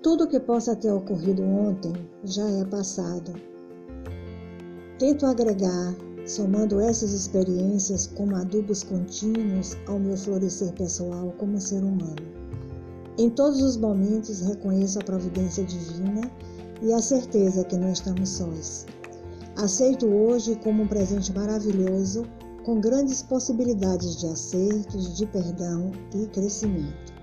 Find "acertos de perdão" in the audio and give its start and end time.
24.28-25.90